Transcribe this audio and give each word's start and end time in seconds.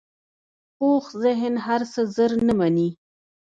پوخ 0.77 1.05
ذهن 1.23 1.53
هر 1.65 1.81
څه 1.93 2.01
ژر 2.15 2.31
نه 2.47 2.53
منې 2.59 2.89